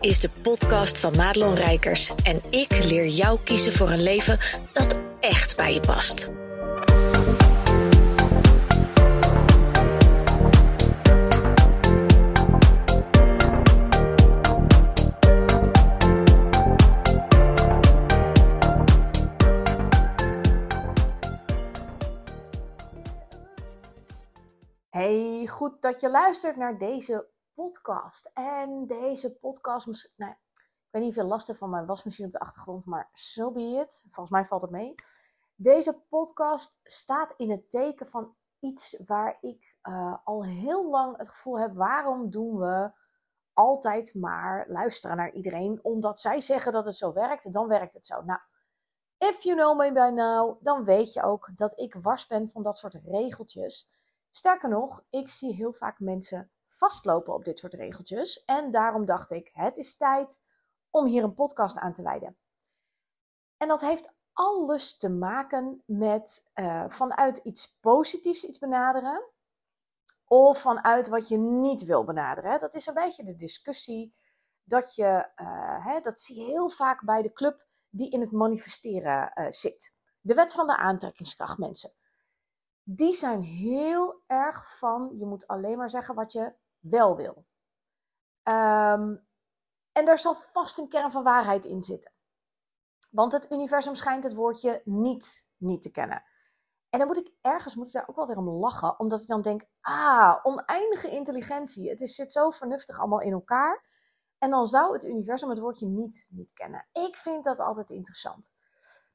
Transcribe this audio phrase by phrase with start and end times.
[0.00, 4.38] is de podcast van Madelon Rijkers en ik leer jou kiezen voor een leven
[4.72, 6.32] dat echt bij je past.
[24.90, 27.26] Hey, goed dat je luistert naar deze
[27.60, 28.30] podcast.
[28.34, 32.84] En deze podcast, nou, ik weet niet veel last van mijn wasmachine op de achtergrond,
[32.84, 34.04] maar so be it.
[34.10, 34.94] Volgens mij valt het mee.
[35.54, 41.28] Deze podcast staat in het teken van iets waar ik uh, al heel lang het
[41.28, 42.90] gevoel heb: waarom doen we
[43.52, 45.78] altijd maar luisteren naar iedereen?
[45.82, 48.22] Omdat zij zeggen dat het zo werkt, dan werkt het zo.
[48.22, 48.40] Nou,
[49.18, 52.62] if you know me by now, dan weet je ook dat ik wars ben van
[52.62, 53.90] dat soort regeltjes.
[54.30, 56.50] Sterker nog, ik zie heel vaak mensen
[56.80, 58.44] vastlopen op dit soort regeltjes.
[58.44, 60.40] En daarom dacht ik, het is tijd
[60.90, 62.36] om hier een podcast aan te wijden.
[63.56, 69.24] En dat heeft alles te maken met uh, vanuit iets positiefs iets benaderen.
[70.24, 72.60] Of vanuit wat je niet wil benaderen.
[72.60, 74.14] Dat is een beetje de discussie
[74.64, 78.32] dat je, uh, hè, dat zie je heel vaak bij de club die in het
[78.32, 79.94] manifesteren uh, zit.
[80.20, 81.92] De wet van de aantrekkingskracht, mensen
[82.96, 87.46] die zijn heel erg van, je moet alleen maar zeggen wat je wel wil.
[88.42, 89.28] Um,
[89.92, 92.12] en daar zal vast een kern van waarheid in zitten.
[93.10, 96.24] Want het universum schijnt het woordje niet, niet te kennen.
[96.90, 99.42] En dan moet ik ergens moet daar ook wel weer om lachen, omdat ik dan
[99.42, 101.88] denk, ah, oneindige intelligentie.
[101.90, 103.84] Het is, zit zo vernuftig allemaal in elkaar.
[104.38, 106.86] En dan zou het universum het woordje niet, niet kennen.
[106.92, 108.54] Ik vind dat altijd interessant.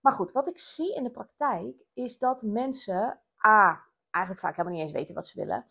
[0.01, 4.77] Maar goed, wat ik zie in de praktijk is dat mensen A, eigenlijk vaak helemaal
[4.77, 5.65] niet eens weten wat ze willen.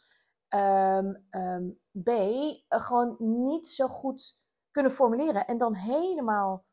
[0.55, 2.09] Um, um, B,
[2.69, 4.39] gewoon niet zo goed
[4.71, 6.65] kunnen formuleren en dan helemaal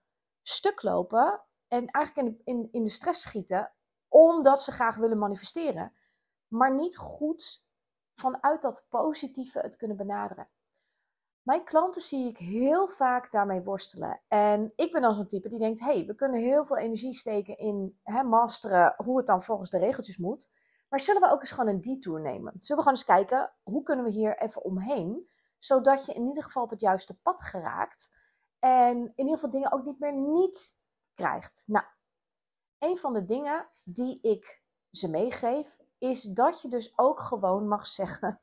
[0.41, 3.73] stuk lopen en eigenlijk in de, in, in de stress schieten
[4.07, 5.93] omdat ze graag willen manifesteren,
[6.47, 7.65] maar niet goed
[8.15, 10.49] vanuit dat positieve het kunnen benaderen.
[11.41, 14.21] Mijn klanten zie ik heel vaak daarmee worstelen.
[14.27, 17.57] En ik ben dan zo'n type die denkt: hey, we kunnen heel veel energie steken
[17.57, 20.49] in hè, masteren hoe het dan volgens de regeltjes moet.
[20.91, 22.53] Maar zullen we ook eens gewoon een detour nemen?
[22.59, 25.29] Zullen we gewoon eens kijken, hoe kunnen we hier even omheen?
[25.57, 28.11] Zodat je in ieder geval op het juiste pad geraakt.
[28.59, 30.77] En in ieder geval dingen ook niet meer niet
[31.13, 31.63] krijgt.
[31.65, 31.85] Nou,
[32.77, 37.87] een van de dingen die ik ze meegeef, is dat je dus ook gewoon mag
[37.87, 38.41] zeggen.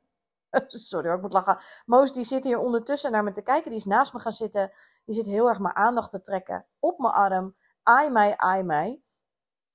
[0.67, 1.59] Sorry hoor, ik moet lachen.
[1.85, 3.69] Moos die zit hier ondertussen naar me te kijken.
[3.69, 4.71] Die is naast me gaan zitten.
[5.05, 7.55] Die zit heel erg mijn aandacht te trekken op mijn arm.
[7.83, 9.01] Ai mij, ai mij.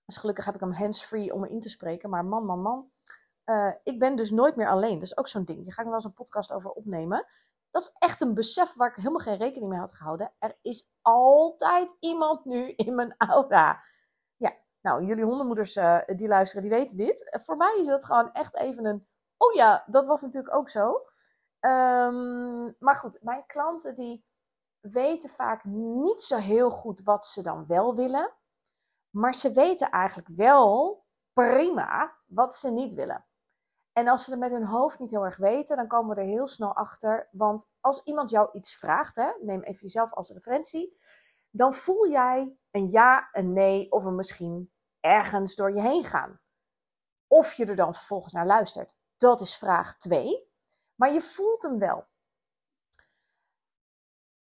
[0.05, 2.11] Dus gelukkig heb ik hem hands-free om in te spreken.
[2.11, 2.91] Maar man, man, man.
[3.45, 4.95] Uh, ik ben dus nooit meer alleen.
[4.95, 5.65] Dat is ook zo'n ding.
[5.65, 7.27] Je ga ik wel eens een podcast over opnemen.
[7.71, 10.33] Dat is echt een besef waar ik helemaal geen rekening mee had gehouden.
[10.39, 13.83] Er is altijd iemand nu in mijn aura.
[14.37, 17.39] Ja, nou, jullie hondenmoeders uh, die luisteren, die weten dit.
[17.45, 19.07] Voor mij is dat gewoon echt even een...
[19.37, 21.03] Oh ja, dat was natuurlijk ook zo.
[21.61, 24.25] Um, maar goed, mijn klanten die
[24.81, 28.33] weten vaak niet zo heel goed wat ze dan wel willen.
[29.15, 33.27] Maar ze weten eigenlijk wel prima wat ze niet willen.
[33.93, 36.27] En als ze het met hun hoofd niet heel erg weten, dan komen we er
[36.27, 37.29] heel snel achter.
[37.31, 40.97] Want als iemand jou iets vraagt, hè, neem even jezelf als referentie,
[41.51, 46.41] dan voel jij een ja, een nee of een misschien ergens door je heen gaan.
[47.27, 48.97] Of je er dan vervolgens naar luistert.
[49.17, 50.53] Dat is vraag 2.
[50.95, 52.07] Maar je voelt hem wel.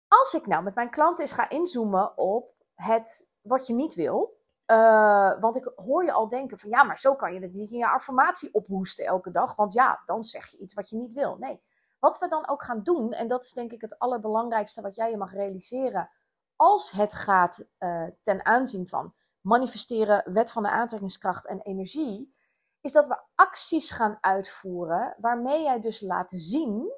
[0.08, 4.40] Als ik nou met mijn klanten eens ga inzoomen op het wat je niet wil,
[4.66, 7.70] uh, want ik hoor je al denken van ja, maar zo kan je het niet
[7.70, 9.56] in je affirmatie ophoesten elke dag.
[9.56, 11.36] Want ja, dan zeg je iets wat je niet wil.
[11.36, 11.62] Nee,
[11.98, 15.10] wat we dan ook gaan doen, en dat is denk ik het allerbelangrijkste wat jij
[15.10, 16.10] je mag realiseren
[16.56, 22.34] als het gaat uh, ten aanzien van manifesteren, wet van de aantrekkingskracht en energie,
[22.80, 26.92] is dat we acties gaan uitvoeren waarmee jij dus laat zien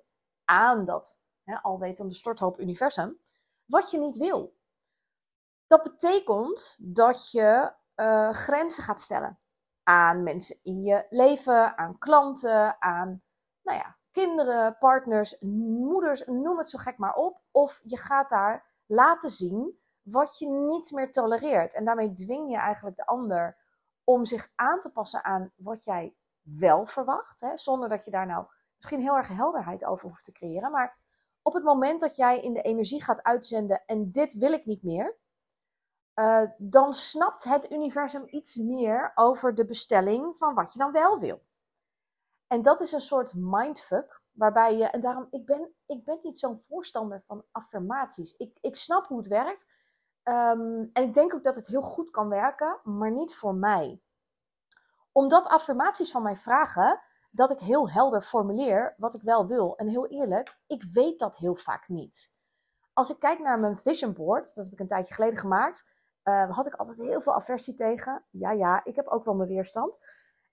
[0.44, 3.18] aan dat hè, alwetende storthoop universum
[3.64, 4.54] wat je niet wil.
[5.66, 9.38] Dat betekent dat je uh, grenzen gaat stellen
[9.82, 13.22] aan mensen in je leven, aan klanten, aan
[13.62, 17.40] nou ja, kinderen, partners, moeders, noem het zo gek maar op.
[17.50, 21.74] Of je gaat daar laten zien wat je niet meer tolereert.
[21.74, 23.56] En daarmee dwing je eigenlijk de ander
[24.04, 27.40] om zich aan te passen aan wat jij wel verwacht.
[27.40, 27.56] Hè?
[27.56, 28.46] Zonder dat je daar nou
[28.76, 30.70] misschien heel erg helderheid over hoeft te creëren.
[30.70, 30.98] Maar
[31.42, 34.82] op het moment dat jij in de energie gaat uitzenden en dit wil ik niet
[34.82, 35.16] meer,
[36.14, 41.18] uh, dan snapt het universum iets meer over de bestelling van wat je dan wel
[41.18, 41.42] wil.
[42.46, 46.38] En dat is een soort mindfuck, Waarbij je, en daarom, ik ben, ik ben niet
[46.38, 48.36] zo'n voorstander van affirmaties.
[48.36, 49.70] Ik, ik snap hoe het werkt.
[50.22, 54.00] Ehm, en ik denk ook dat het heel goed kan werken, maar niet voor mij.
[55.12, 57.00] Omdat affirmaties van mij vragen
[57.30, 59.76] dat ik heel helder formuleer wat ik wel wil.
[59.76, 62.32] En heel eerlijk, ik weet dat heel vaak niet.
[62.92, 65.86] Als ik kijk naar mijn vision board, dat heb ik een tijdje geleden gemaakt,
[66.24, 68.24] uh, had ik altijd heel veel aversie tegen.
[68.30, 69.98] Ja, ja, ik heb ook wel mijn weerstand.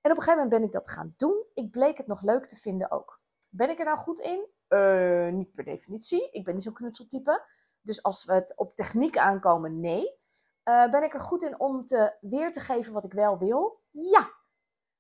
[0.02, 1.46] En op een gegeven moment ben ik dat gaan doen.
[1.54, 3.22] Ik bleek het nog leuk te vinden ook.
[3.50, 4.48] Ben ik er nou goed in?
[4.70, 6.30] Uh, niet per definitie.
[6.32, 7.46] Ik ben niet zo'n knutseltype.
[7.82, 10.20] Dus als we het op techniek aankomen, nee.
[10.64, 13.82] Uh, ben ik er goed in om te weer te geven wat ik wel wil?
[13.90, 14.32] Ja.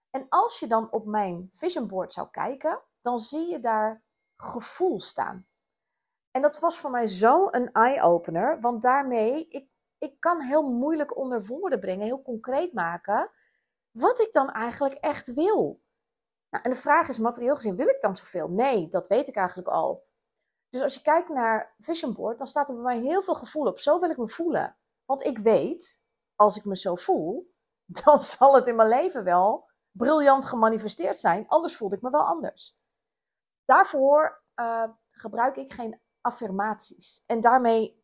[0.10, 4.04] En als je dan op mijn vision board zou kijken, dan zie je daar
[4.36, 5.48] gevoel staan.
[6.32, 9.68] En dat was voor mij zo een eye-opener, want daarmee, ik,
[10.02, 13.32] ik kan heel moeilijk onder woorden brengen, heel concreet maken,
[13.92, 15.82] wat ik dan eigenlijk echt wil.
[16.50, 18.50] Nou, en de vraag is, materieel gezien, wil ik dan zoveel?
[18.50, 20.08] Nee, dat weet ik eigenlijk al.
[20.70, 23.66] Dus als je kijkt naar Vision Board, dan staat er bij mij heel veel gevoel
[23.66, 23.80] op.
[23.80, 24.78] Zo wil ik me voelen.
[25.06, 26.04] Want ik weet,
[26.36, 27.54] als ik me zo voel,
[28.04, 31.48] dan zal het in mijn leven wel briljant gemanifesteerd zijn.
[31.48, 32.78] Anders voelde ik me wel anders.
[33.66, 37.24] Daarvoor uh, gebruik ik geen affirmaties.
[37.26, 38.01] En daarmee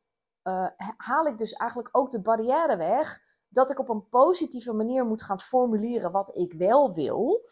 [0.48, 0.68] uh,
[0.98, 5.24] haal ik dus eigenlijk ook de barrière weg dat ik op een positieve manier moet
[5.24, 7.50] gaan formuleren wat ik wel wil.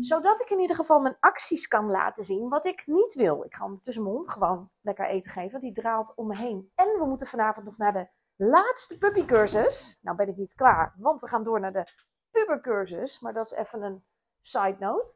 [0.00, 3.44] Zodat ik in ieder geval mijn acties kan laten zien wat ik niet wil.
[3.44, 5.60] Ik ga tussen mijn hond gewoon lekker eten geven.
[5.60, 6.72] Die draalt om me heen.
[6.74, 9.98] En we moeten vanavond nog naar de laatste puppycursus.
[10.02, 11.84] Nou ben ik niet klaar, want we gaan door naar de
[12.30, 13.20] pubercursus.
[13.20, 14.04] Maar dat is even een
[14.40, 15.14] side note.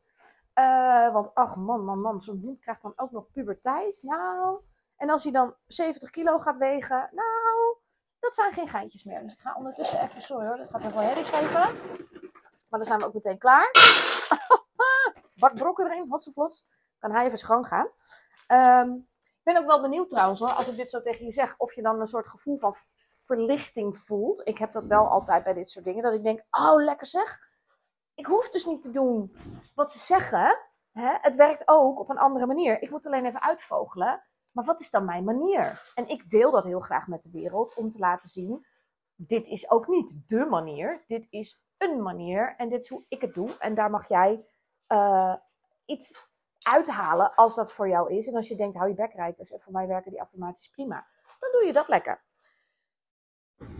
[0.58, 4.02] Uh, want ach man, man, man, zo'n hond krijgt dan ook nog puberteit.
[4.02, 4.60] Nou,
[4.96, 7.76] en als hij dan 70 kilo gaat wegen, nou,
[8.18, 9.22] dat zijn geen geintjes meer.
[9.22, 11.76] Dus ik ga ondertussen even, sorry hoor, dat gaat even wel herrie geven.
[12.68, 13.70] Maar dan zijn we ook meteen klaar.
[15.40, 16.66] Bak brokken erin, hotsevlots.
[16.98, 17.88] Kan hij even schoon gaan.
[18.82, 21.54] Um, ik ben ook wel benieuwd trouwens hoor, als ik dit zo tegen je zeg,
[21.58, 22.74] of je dan een soort gevoel van
[23.08, 24.48] verlichting voelt.
[24.48, 27.40] Ik heb dat wel altijd bij dit soort dingen, dat ik denk, oh lekker zeg.
[28.14, 29.36] Ik hoef dus niet te doen
[29.74, 30.58] wat ze zeggen.
[30.92, 31.16] Hè?
[31.20, 32.82] Het werkt ook op een andere manier.
[32.82, 34.22] Ik moet alleen even uitvogelen
[34.56, 35.92] maar wat is dan mijn manier?
[35.94, 38.66] En ik deel dat heel graag met de wereld om te laten zien:
[39.14, 43.20] dit is ook niet de manier, dit is een manier en dit is hoe ik
[43.20, 43.56] het doe.
[43.58, 44.46] En daar mag jij
[44.88, 45.34] uh,
[45.84, 46.28] iets
[46.62, 48.26] uithalen als dat voor jou is.
[48.26, 51.06] En als je denkt, hou je bek rijkers en voor mij werken die affirmaties prima,
[51.40, 52.24] dan doe je dat lekker.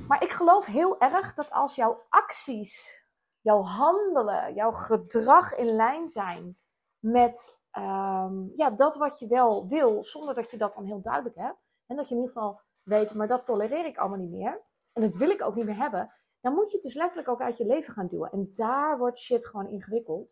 [0.08, 3.02] Maar ik geloof heel erg dat als jouw acties,
[3.40, 6.58] jouw handelen, jouw gedrag in lijn zijn
[6.98, 11.36] met um, ja, dat wat je wel wil, zonder dat je dat dan heel duidelijk
[11.36, 11.58] hebt.
[11.86, 14.62] En dat je in ieder geval weet, maar dat tolereer ik allemaal niet meer.
[14.92, 16.12] En dat wil ik ook niet meer hebben.
[16.40, 18.30] Dan moet je het dus letterlijk ook uit je leven gaan duwen.
[18.30, 20.30] En daar wordt shit gewoon ingewikkeld.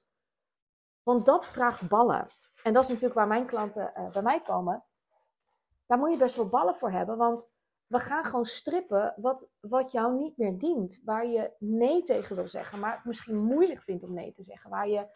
[1.02, 2.28] Want dat vraagt ballen.
[2.62, 4.84] En dat is natuurlijk waar mijn klanten uh, bij mij komen.
[5.86, 7.16] Daar moet je best wel ballen voor hebben.
[7.16, 7.52] Want
[7.86, 11.00] we gaan gewoon strippen wat, wat jou niet meer dient.
[11.04, 14.70] Waar je nee tegen wil zeggen, maar het misschien moeilijk vindt om nee te zeggen.
[14.70, 15.06] Waar je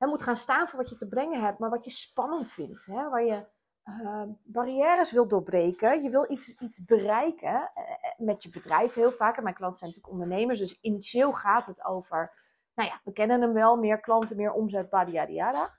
[0.00, 2.86] hè, moet gaan staan voor wat je te brengen hebt, maar wat je spannend vindt.
[2.86, 3.46] Hè, waar je
[3.84, 6.02] uh, barrières wil doorbreken.
[6.02, 9.36] Je wil iets, iets bereiken uh, met je bedrijf heel vaak.
[9.36, 12.32] En mijn klanten zijn natuurlijk ondernemers, dus initieel gaat het over,
[12.74, 15.74] nou ja, we kennen hem wel, meer klanten, meer omzet, yada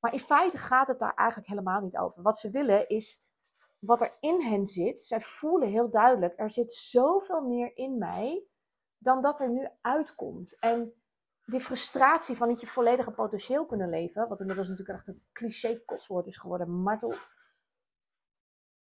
[0.00, 2.22] Maar in feite gaat het daar eigenlijk helemaal niet over.
[2.22, 3.28] Wat ze willen is
[3.78, 5.02] wat er in hen zit.
[5.02, 8.44] Zij voelen heel duidelijk, er zit zoveel meer in mij
[8.98, 10.58] dan dat er nu uitkomt.
[10.58, 10.99] En
[11.50, 15.82] die frustratie van niet je volledige potentieel kunnen leven, wat inmiddels natuurlijk echt een cliché
[15.84, 17.14] kostwoord is geworden, martel.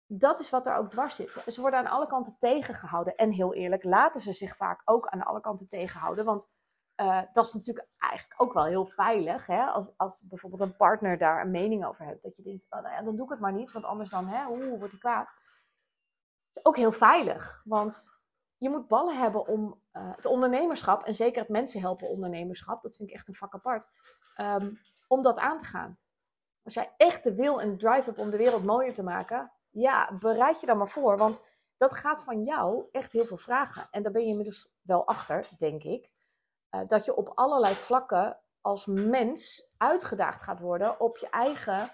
[0.05, 1.43] Dat is wat er ook dwars zit.
[1.47, 3.15] Ze worden aan alle kanten tegengehouden.
[3.15, 6.25] En heel eerlijk, laten ze zich vaak ook aan alle kanten tegenhouden.
[6.25, 6.51] Want
[6.95, 9.47] uh, dat is natuurlijk eigenlijk ook wel heel veilig.
[9.47, 9.65] Hè?
[9.65, 12.23] Als, als bijvoorbeeld een partner daar een mening over heeft.
[12.23, 13.71] Dat je denkt, oh, nou ja, dan doe ik het maar niet.
[13.71, 15.29] Want anders dan, hoe wordt hij kwaad?
[16.63, 17.61] Ook heel veilig.
[17.63, 18.12] Want
[18.63, 22.95] je moet ballen hebben om uh, het ondernemerschap, en zeker het mensen helpen ondernemerschap, dat
[22.95, 23.87] vind ik echt een vak apart,
[24.37, 25.97] um, om dat aan te gaan.
[26.63, 30.13] Als jij echt de wil en drive hebt om de wereld mooier te maken, ja,
[30.19, 31.41] bereid je dan maar voor, want
[31.77, 33.87] dat gaat van jou echt heel veel vragen.
[33.91, 36.11] En daar ben je inmiddels wel achter, denk ik,
[36.71, 41.89] uh, dat je op allerlei vlakken als mens uitgedaagd gaat worden op je eigen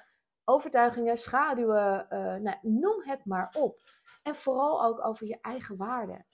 [0.46, 3.80] overtuigingen, schaduwen, uh, nou, noem het maar op.
[4.24, 6.26] En vooral ook over je eigen waarde.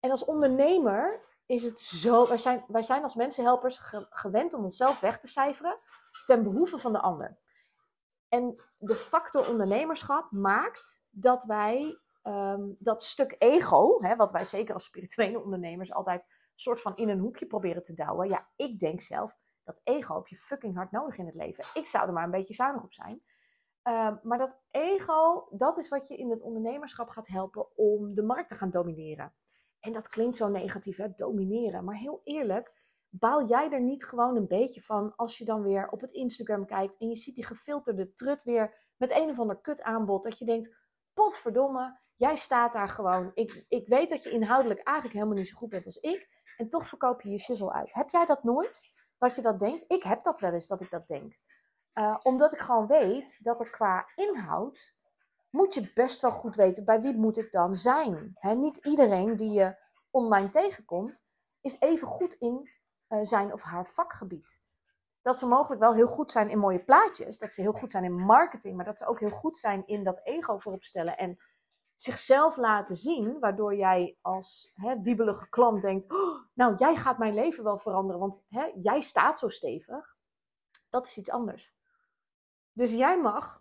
[0.00, 3.78] En als ondernemer is het zo, wij zijn, wij zijn als mensenhelpers
[4.10, 5.78] gewend om onszelf weg te cijferen
[6.24, 7.38] ten behoeve van de ander.
[8.28, 14.74] En de factor ondernemerschap maakt dat wij um, dat stuk ego, hè, wat wij zeker
[14.74, 18.28] als spirituele ondernemers altijd soort van in een hoekje proberen te douwen.
[18.28, 21.64] Ja, ik denk zelf dat ego heb je fucking hard nodig in het leven.
[21.74, 23.22] Ik zou er maar een beetje zuinig op zijn.
[23.82, 28.22] Ehm, maar dat ego, dat is wat je in het ondernemerschap gaat helpen om de
[28.22, 29.34] markt te gaan domineren.
[29.80, 31.84] En dat klinkt zo negatief, hè, domineren.
[31.84, 32.72] Maar heel eerlijk,
[33.08, 36.66] baal jij er niet gewoon een beetje van als je dan weer op het Instagram
[36.66, 40.22] kijkt en je ziet die gefilterde trut weer met een of ander kut aanbod.
[40.22, 40.76] Dat je denkt,
[41.14, 43.30] potverdomme, jij staat daar gewoon.
[43.34, 46.28] Ik, ik weet dat je inhoudelijk eigenlijk helemaal niet zo goed bent als ik.
[46.56, 47.94] En toch verkoop je je shizzle uit.
[47.94, 48.90] Heb jij dat nooit?
[49.18, 49.84] Dat je dat denkt?
[49.88, 51.38] Ik heb dat wel eens dat ik dat denk.
[51.94, 54.98] Uh, omdat ik gewoon weet dat er qua inhoud
[55.50, 58.32] moet je best wel goed weten bij wie moet ik dan zijn.
[58.34, 59.76] He, niet iedereen die je
[60.10, 61.24] online tegenkomt
[61.60, 62.70] is even goed in
[63.08, 64.62] uh, zijn of haar vakgebied.
[65.22, 68.04] Dat ze mogelijk wel heel goed zijn in mooie plaatjes, dat ze heel goed zijn
[68.04, 71.38] in marketing, maar dat ze ook heel goed zijn in dat ego voorop stellen en
[71.94, 77.34] zichzelf laten zien, waardoor jij als hè, wiebelige klant denkt, oh, nou jij gaat mijn
[77.34, 80.16] leven wel veranderen, want hè, jij staat zo stevig.
[80.88, 81.74] Dat is iets anders.
[82.72, 83.59] Dus jij mag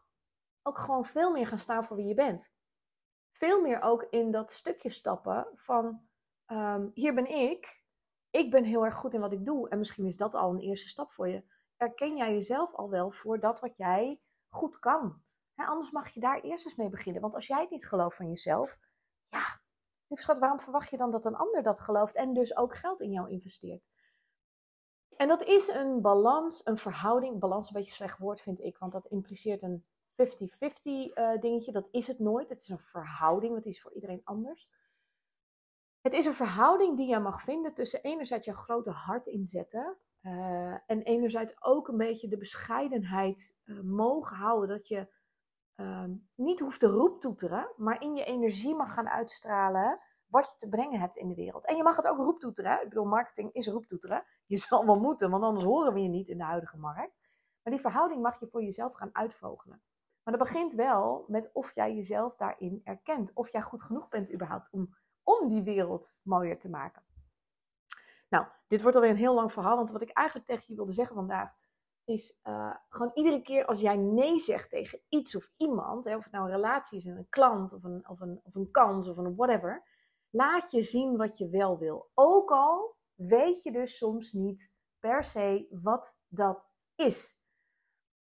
[0.63, 2.54] ook gewoon veel meer gaan staan voor wie je bent.
[3.32, 6.08] Veel meer ook in dat stukje stappen van
[6.48, 7.84] um, hier ben ik.
[8.30, 9.70] Ik ben heel erg goed in wat ik doe.
[9.70, 11.44] En misschien is dat al een eerste stap voor je.
[11.78, 15.24] Erken jij jezelf al wel voor dat wat jij goed kan?
[15.68, 17.22] anders mag je daar eerst eens mee beginnen.
[17.22, 18.78] Want als jij het niet gelooft van jezelf,
[19.30, 19.62] ja,
[20.08, 23.01] lief schat, waarom verwacht je dan dat een ander dat gelooft en dus ook geld
[23.01, 23.84] in jou investeert?
[25.16, 27.39] En dat is een balans, een verhouding.
[27.39, 29.86] Balans is een beetje een slecht woord, vind ik, want dat impliceert een
[30.20, 31.72] 50-50 uh, dingetje.
[31.72, 32.50] Dat is het nooit.
[32.50, 34.70] Het is een verhouding, want die is voor iedereen anders.
[36.02, 39.98] Het is een verhouding die je mag vinden tussen enerzijds je grote hart inzetten.
[40.22, 44.70] Uh, en enerzijds ook een beetje de bescheidenheid uh, mogen houden.
[44.70, 45.08] Dat je
[45.76, 46.04] uh,
[46.36, 51.00] niet hoeft te roeptoeteren, maar in je energie mag gaan uitstralen wat je te brengen
[51.00, 51.66] hebt in de wereld.
[51.66, 52.82] En je mag het ook roeptoeteren.
[52.82, 54.26] Ik bedoel, marketing is roeptoeteren.
[54.46, 57.18] Je zal wel moeten, want anders horen we je niet in de huidige markt.
[57.62, 59.82] Maar die verhouding mag je voor jezelf gaan uitvogelen.
[60.30, 63.34] Maar dat begint wel met of jij jezelf daarin erkent.
[63.34, 67.04] Of jij goed genoeg bent überhaupt om, om die wereld mooier te maken.
[68.30, 69.76] Nou, dit wordt alweer een heel lang verhaal.
[69.76, 71.54] Want wat ik eigenlijk tegen je wilde zeggen vandaag.
[72.04, 76.06] Is uh, gewoon iedere keer als jij nee zegt tegen iets of iemand.
[76.06, 78.72] Hè, of het nou een relatie is, een klant of een, of, een, of een
[78.72, 79.84] kans of een whatever.
[80.30, 82.10] Laat je zien wat je wel wil.
[82.14, 87.40] Ook al weet je dus soms niet per se wat dat is.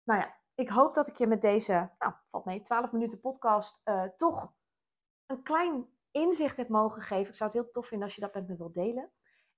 [0.02, 3.80] Nou ja, ik hoop dat ik je met deze, nou, valt mee, 12 minuten podcast
[3.84, 4.54] uh, toch
[5.26, 7.28] een klein inzicht heb mogen geven.
[7.28, 9.10] Ik zou het heel tof vinden als je dat met me wilt delen.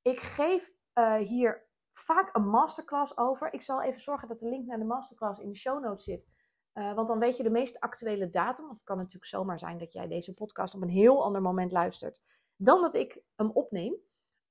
[0.02, 3.52] Ik geef uh, hier vaak een masterclass over.
[3.52, 6.26] Ik zal even zorgen dat de link naar de masterclass in de show notes zit.
[6.74, 8.64] Uh, want dan weet je de meest actuele datum.
[8.64, 11.72] Want het kan natuurlijk zomaar zijn dat jij deze podcast op een heel ander moment
[11.72, 12.22] luistert
[12.56, 13.94] dan dat ik hem opneem.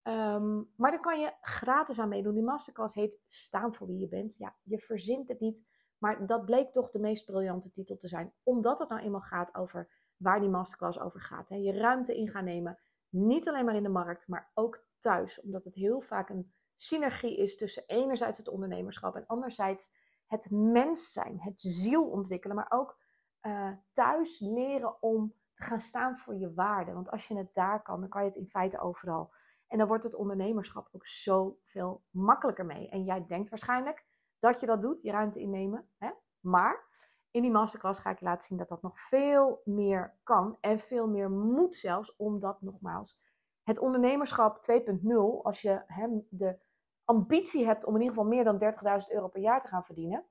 [0.04, 2.34] Um, maar dan kan je gratis aan meedoen.
[2.34, 4.36] Die masterclass heet Staan voor wie je bent.
[4.38, 5.63] Ja, je verzint het niet.
[5.98, 8.34] Maar dat bleek toch de meest briljante titel te zijn.
[8.44, 11.50] Omdat het nou eenmaal gaat over waar die masterclass over gaat.
[11.50, 11.56] Hè.
[11.56, 12.80] Je ruimte in gaan nemen.
[13.10, 15.42] Niet alleen maar in de markt, maar ook thuis.
[15.42, 19.94] Omdat het heel vaak een synergie is tussen enerzijds het ondernemerschap en anderzijds
[20.25, 21.39] het mens zijn.
[21.42, 22.56] Het ziel ontwikkelen.
[22.56, 23.00] Maar ook
[23.42, 26.94] uh, thuis leren om te gaan staan voor je waarde.
[26.94, 29.34] Want als je het daar kan, dan kan je het in feite overal.
[29.68, 32.89] En dan wordt het ondernemerschap ook zoveel makkelijker mee.
[32.89, 34.06] En jij denkt waarschijnlijk
[34.39, 35.89] dat je dat doet, je ruimte innemen.
[35.98, 36.10] Hè?
[36.39, 36.86] Maar
[37.32, 40.58] in die masterclass ga ik je laten zien dat dat nog veel meer kan.
[40.60, 43.20] En veel meer moet zelfs, omdat nogmaals,
[43.63, 46.60] het ondernemerschap 2.0, als je hè, de
[47.06, 48.63] ambitie hebt om in ieder geval meer dan
[49.03, 50.25] 30.000 euro per jaar te gaan verdienen.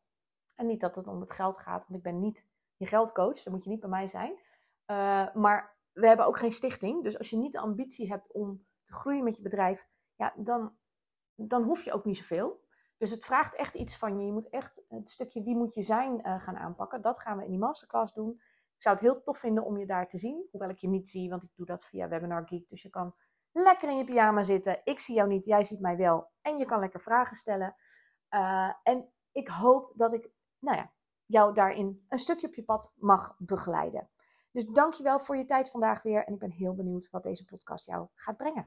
[0.57, 2.47] En niet dat het om het geld gaat, want ik ben niet
[2.77, 4.33] je geldcoach, dat moet je niet bij mij zijn.
[4.87, 7.03] Uh, maar we hebben ook geen stichting.
[7.03, 10.77] Dus als je niet de ambitie hebt om te groeien met je bedrijf, ja, dan,
[11.35, 12.65] dan hoef je ook niet zoveel.
[12.99, 14.27] Dus het vraagt echt iets van je.
[14.27, 17.03] Je moet echt het stukje wie moet je zijn uh, gaan aanpakken.
[17.03, 18.31] Dat gaan we in die masterclass doen.
[18.77, 20.49] Ik zou het heel tof vinden om je daar te zien.
[20.51, 22.69] Hoewel ik je niet zie, want ik doe dat via Webinar Geek.
[22.69, 23.15] Dus je kan
[23.53, 24.81] lekker in je pyjama zitten.
[24.85, 26.31] Ik zie jou niet, jij ziet mij wel.
[26.41, 27.75] En je kan lekker vragen stellen.
[28.31, 30.93] Uh, en ik hoop dat ik nou ja,
[31.27, 34.11] jou daarin een stukje op je pad mag begeleiden.
[34.51, 36.25] Dus dankjewel voor je tijd vandaag weer.
[36.25, 38.67] En ik ben heel benieuwd wat deze podcast jou gaat brengen.